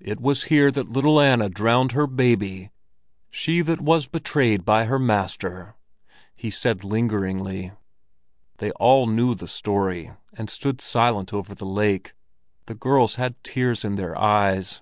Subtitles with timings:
[0.00, 2.70] "It was here that Little Anna drowned her baby
[3.28, 5.74] —she that was betrayed by her master,"
[6.34, 7.72] he said lingeringly.
[8.56, 12.14] They all knew the story, and stood silent over the lake;
[12.64, 14.80] the girls had tears in their eyes.